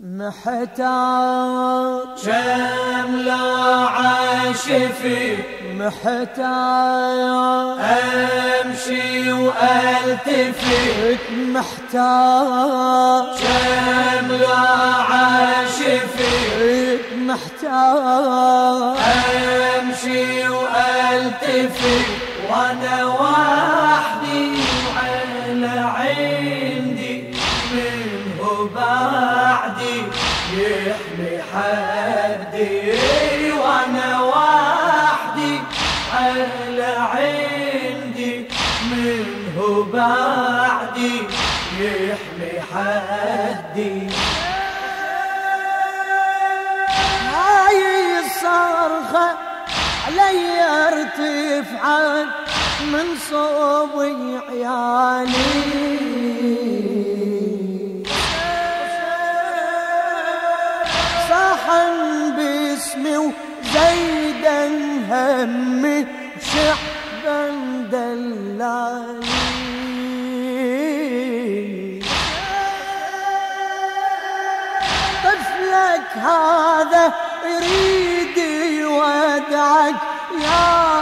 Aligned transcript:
محتار 0.00 0.56
شملة 2.16 3.34
عاشفي 3.90 5.36
محتار 5.74 7.78
أمشي 8.62 9.32
وألتفت. 9.32 11.20
محتار 11.32 13.24
شملة 13.42 14.58
عاشفي 15.10 16.34
محتار 17.16 18.96
أمشي 19.78 20.48
وألتفت. 20.48 22.06
وأنا 22.50 22.96
وحدي 23.06 23.67
منه 38.90 39.86
بعدي 39.92 41.16
يحمي 41.80 42.54
حدي. 42.70 44.08
هاي 47.34 47.80
الصرخة 48.18 49.28
علي 50.06 50.60
ارتفعت 50.62 52.26
من 52.92 53.06
صوبي 53.30 54.40
عيالي. 54.48 55.78
صحن 61.30 61.94
باسمي 62.36 63.16
وزيدا 63.16 64.60
همي 65.10 66.06
شعبا 67.28 67.88
دلالي 67.92 69.18
طفلك 75.24 76.08
هذا 76.16 77.12
يريد 77.44 78.38
يودعك 78.80 79.94
يا 80.42 81.00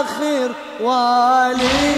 آخر 0.00 0.50
والي. 0.80 1.96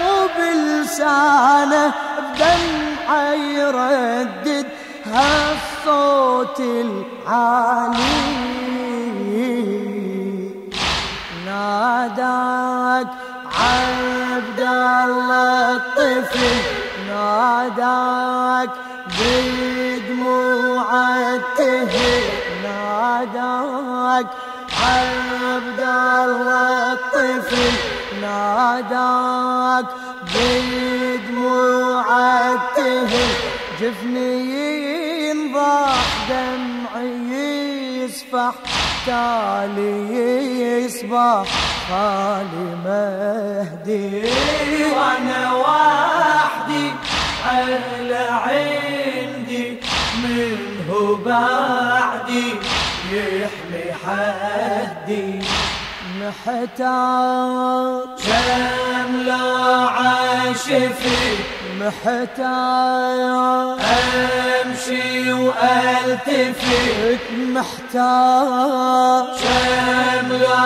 مو 0.00 0.28
بلسانه 0.38 1.92
بدمعه 2.18 3.32
يردد 3.32 4.66
هالصوت 5.06 6.60
العالي 8.86 9.10
ناداك 11.46 13.06
عبد 13.58 14.60
الله 14.60 15.76
الطفل 15.76 16.56
ناداك 17.08 18.70
بدموع 19.18 20.88
التهل 21.16 22.22
ناداك 22.62 24.26
عبد 24.82 25.80
الله 25.80 26.92
الطفل 26.92 27.74
ناداك 28.22 29.86
بدموع 30.34 30.95
تالي 39.06 40.84
يصبح 40.84 41.46
خالي 41.88 42.66
مهدي 42.84 44.24
وأنا 44.96 45.52
وحدي 45.54 46.86
على 47.46 48.26
عندي 48.46 49.80
منه 50.22 51.18
بعدي 51.26 52.48
يحمي 53.12 53.86
حدي. 54.04 55.40
محتار 56.20 58.04
شملة 58.18 59.44
عاشفي 59.90 61.22
محتار 61.86 63.78
أمشي 64.64 65.32
وألتفت. 65.32 67.20
محتار 67.30 69.26
شملة 69.38 70.58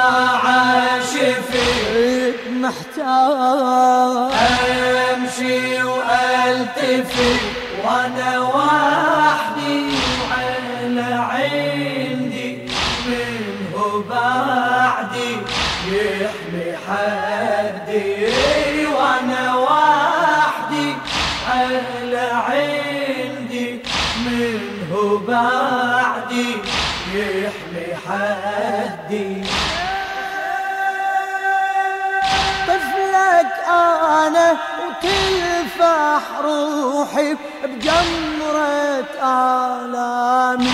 عاشفي 0.45 1.69
محتار 2.51 4.33
أمشي 5.13 5.83
وألتفت. 5.83 7.41
وأنا 7.85 8.39
وحدي 8.41 9.89
وعلى 10.21 11.11
عندي. 11.15 12.69
منه 13.07 14.05
بعدي. 14.11 15.37
يحمي 15.93 16.69
حدي. 16.89 18.27
وأنا 18.87 19.50
أنا 34.31 34.57
وتلفح 34.81 36.23
روحي 36.45 37.37
بجمرة 37.65 39.11
آلامي 39.23 40.71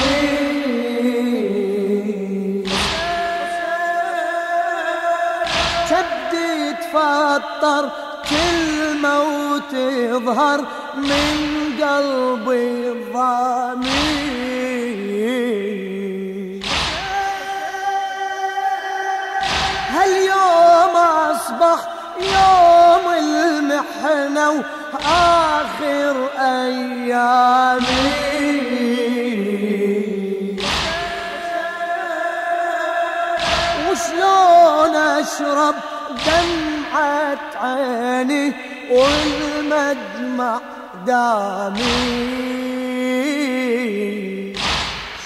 كبدي 5.91 6.73
تفطر 6.73 7.85
كلمة 8.31 9.15
وتظهر 9.21 10.61
من 10.97 11.37
قلبي 11.81 12.93
الضامي. 12.93 14.37
هاليوم 19.91 20.97
أصبح 20.97 21.79
يوم 22.21 22.56
المحنة 24.07 24.65
وآخر 24.95 26.29
أيامي. 26.39 27.87
وشلون 33.91 34.97
أشرب 34.97 35.75
دمعة 36.27 37.39
عيني 37.63 38.53
والمدمع 38.91 40.61
دامي؟ 41.07 42.27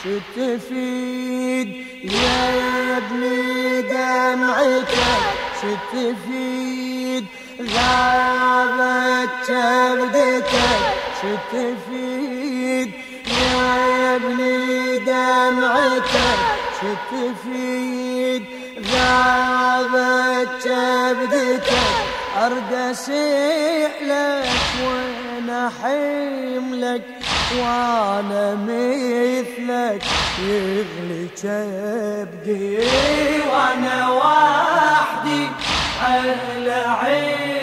شتفيد 0.00 1.69
يا 2.04 2.96
ابني 2.96 3.82
دمعتك 3.82 4.94
شتفيد 5.60 6.89
غابت 7.80 9.30
كبدتك 9.48 10.81
شتفيد 11.20 12.90
يا 13.40 14.16
ابني 14.16 14.99
دمعتك 14.99 16.40
شتفيد 16.81 18.44
غابت 18.93 20.49
كبدتك 20.64 21.72
أرد 22.43 22.72
أسئلك 22.72 24.49
وأنا 24.84 25.70
حملك 25.82 27.02
وأنا 27.58 28.55
مثلك 28.55 30.02
يغلي 30.43 31.26
كبدي 31.43 32.78
وأنا 33.52 34.08
وحدي 34.10 35.43
على 36.02 36.84
عندي 36.87 37.59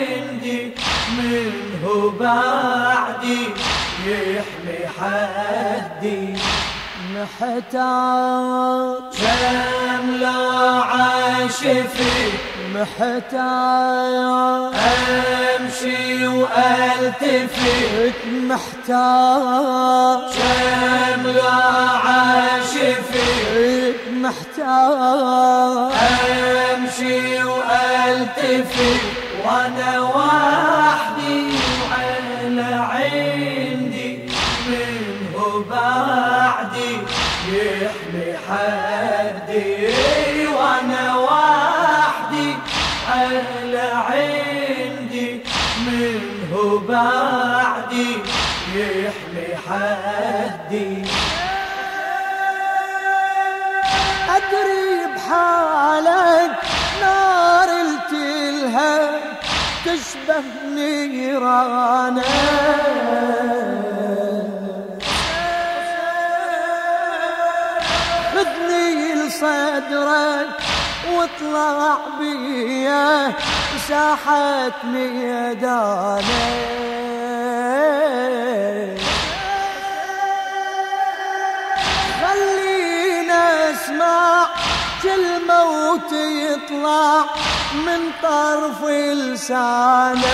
منه 1.98 2.10
بعدي 2.20 3.42
يحمي 4.06 4.80
حدي. 4.98 6.36
محتار 7.14 8.96
شملة 9.18 10.38
عاشفي 10.84 12.18
محتار 12.74 14.72
أمشي 15.56 16.26
وألتفت. 16.26 18.18
محتاج 18.50 20.20
شملة 20.38 21.56
عاشفي 22.06 23.28
محتاج. 24.12 25.92
أمشي 26.74 27.44
وألتفت. 27.44 29.00
وأنا 29.44 30.00
وحدي 30.00 30.47
حدي 50.08 51.04
أدري 54.36 55.14
بحالك 55.14 56.52
نار 57.00 57.68
التلهب 57.68 59.20
تشبه 59.84 60.42
خذني 68.34 69.14
لصدرك 69.14 70.48
واطلع 71.12 71.98
بيا 72.18 73.32
ساحة 73.88 74.72
ميدانك. 74.84 76.28
اسمع 84.18 84.46
كلمة 85.02 85.64
وتطلع 85.64 87.24
من 87.74 88.00
طرف 88.22 88.84
لسانك 88.84 90.24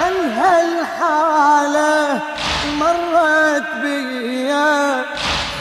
عن 0.00 0.14
هالحالة 0.30 2.20
مرت 2.80 3.68
بيا 3.82 5.04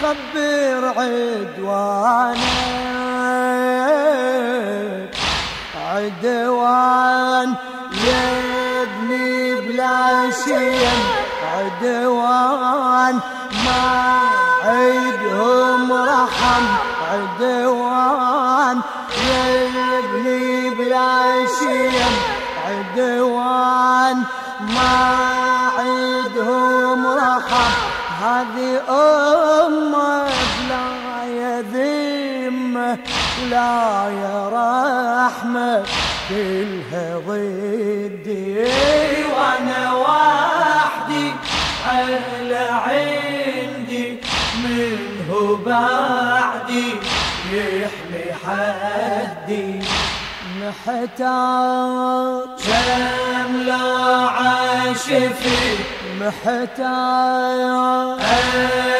خبر 0.01 0.93
عدوانك 0.97 2.41
عدوان 5.93 7.53
يبني 7.93 9.55
بلا 9.55 10.31
شيم 10.45 11.20
عدوان 11.61 13.19
ما 13.65 14.19
عيدهم 14.65 15.93
رحم 15.93 16.65
عدوان 17.11 18.81
يبني 19.29 20.69
بلا 20.69 21.45
شيم 21.59 22.13
عدوان 22.67 24.23
ما 24.75 25.17
عيدهم 25.77 27.07
رحم. 27.07 27.71
هذه 28.21 28.81
أمة 28.89 30.23
بلا 30.57 31.25
يذمة 31.25 32.97
ولا 33.51 34.09
يا 34.09 34.49
رحمة 34.53 35.83
كلها 36.29 37.17
ضدي 37.27 38.63
وأنا 39.33 39.93
وحدي 39.93 40.50
على 41.91 42.65
عندي 42.85 44.07
منه 44.63 45.29
بعدي 45.65 46.89
يحمي 47.53 48.25
حدي. 48.43 49.69
محتاج 50.61 52.47
شملة 52.65 53.85
عاشفي 54.29 55.63
محتاج 56.21 57.59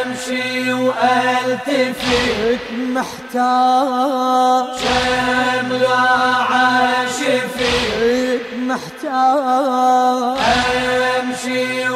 أمشي 0.02 0.74
وألتفت. 0.74 2.64
محتاج 2.72 4.66
شملة 4.84 6.02
عاشفي 6.52 7.76
محتاج 8.58 10.38
أمشي 11.20 11.90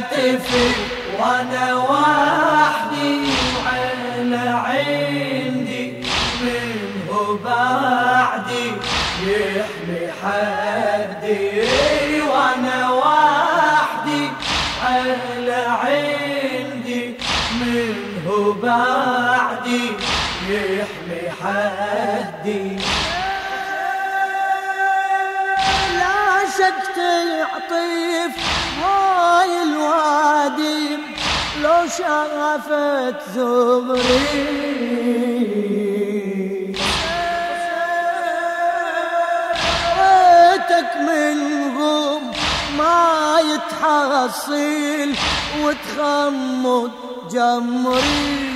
والتفت 0.00 0.76
وأنا 1.18 1.74
وحدي 1.74 3.20
وعلى 3.56 4.44
عندي 4.66 6.04
منه 6.42 7.38
بعدي 7.44 8.72
يحمي 9.26 10.02
حدي. 10.22 11.62
وأنا 12.22 12.90
وحدي 12.90 14.22
على 14.84 15.60
عندي 15.82 17.14
منه 17.60 18.56
بعدي 18.62 19.84
يحمي 20.48 21.22
حدي. 21.40 22.78
لا 25.98 26.20
شك 26.58 26.80
تعطيف 26.96 28.09
شافت 31.98 33.18
زغري 33.34 34.50
ريتك 39.98 40.96
منهم 40.96 42.32
ما 42.78 43.38
يتحصل 43.40 45.10
وتخمد 45.62 46.90
جمري. 47.30 48.50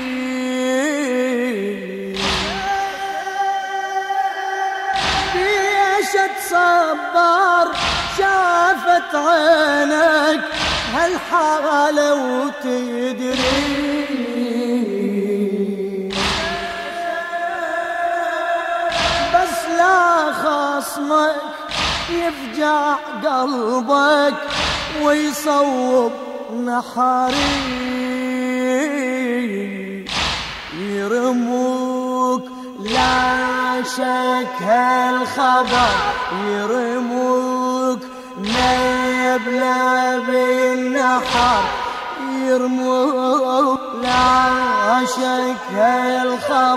بيشت 5.35 6.35
صبر 6.51 7.67
شافت 8.19 9.15
عينك 9.15 10.45
هالحالة 10.93 12.15
وتدري. 12.15 14.05
بس 19.35 19.57
لا 19.79 20.33
خصمك 20.33 21.37
يفجع 22.11 22.95
قلبك 23.25 24.35
ويصوب 25.03 26.13
نحري. 26.67 27.85
يرموك 30.79 32.43
لا 32.81 33.83
شك 33.83 34.63
هالخبر 34.63 35.95
يرموك 36.49 37.99
نبلة 39.35 40.19
بالنحر 40.19 41.63
يرموك 42.31 43.81
لا 44.03 45.07
شك 45.07 45.75
هالخبر 45.75 46.74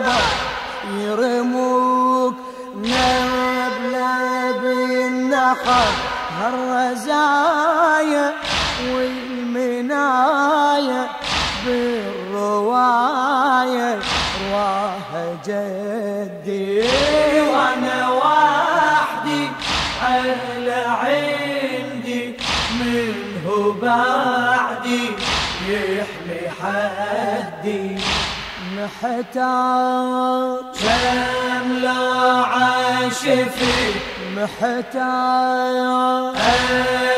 محتاج 29.03 30.65
شملة 30.79 32.45
عاشفي 32.45 33.93
محتاج 34.35 35.75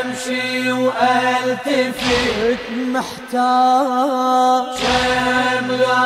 أمشي 0.04 0.72
والتفت 0.72 2.60
محتاج 2.70 4.64
شملة 4.80 5.98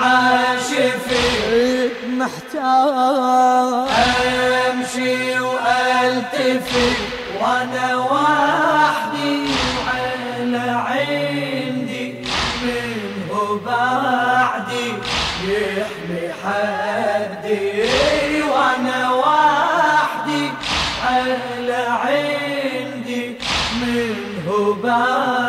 عاشفي 0.00 1.24
محتاج 2.08 3.88
عاشفي 5.64 6.92
وأنا 7.40 7.96
وحدي 7.96 9.46
على 9.88 10.66
عندي 10.86 12.14
منه 12.62 13.60
بعدي 13.66 14.31
يحمي 15.48 16.32
حدي 16.44 17.82
وأنا 18.42 19.10
وحدي 19.12 20.50
على 21.06 21.86
عندي 21.88 23.36
منه 23.82 24.76
حدي 24.82 25.41